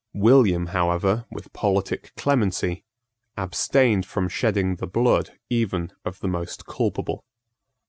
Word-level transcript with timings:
William, 0.15 0.65
however, 0.73 1.25
with 1.29 1.53
politic 1.53 2.11
clemency, 2.17 2.83
abstained 3.37 4.03
from 4.03 4.27
shedding 4.29 4.77
the 4.77 4.87
blood 4.87 5.37
even 5.47 5.91
of 6.03 6.21
the 6.21 6.27
most 6.27 6.65
culpable. 6.65 7.23